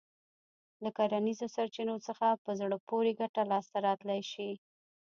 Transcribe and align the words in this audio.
له 0.83 0.89
کرنیزو 0.97 1.47
سرچينو 1.55 1.95
څخه 2.07 2.27
په 2.43 2.51
زړه 2.59 2.77
پورې 2.89 3.11
ګټه 3.21 3.41
لاسته 3.51 3.77
راتلای 3.87 4.21
شي. 4.31 4.49